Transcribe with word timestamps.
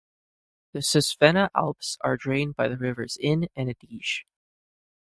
The 0.73 0.79
Sesvenna 0.79 1.49
Alps 1.55 1.99
are 2.03 2.17
drained 2.17 2.55
by 2.55 2.67
the 2.69 2.75
rivers 2.75 3.17
Inn 3.21 3.49
and 3.55 3.69
Adige. 3.69 4.25